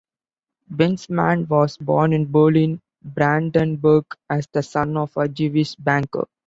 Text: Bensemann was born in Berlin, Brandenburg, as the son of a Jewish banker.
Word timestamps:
Bensemann 0.71 1.47
was 1.47 1.77
born 1.77 2.11
in 2.11 2.31
Berlin, 2.31 2.81
Brandenburg, 3.03 4.05
as 4.31 4.47
the 4.51 4.63
son 4.63 4.97
of 4.97 5.15
a 5.15 5.27
Jewish 5.29 5.75
banker. 5.75 6.25